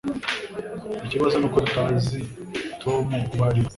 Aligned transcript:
Ikibazo 1.05 1.35
nuko 1.37 1.57
tutazi 1.65 2.19
Tom 2.81 3.03
uwo 3.31 3.41
ari 3.49 3.59
we 3.63 3.69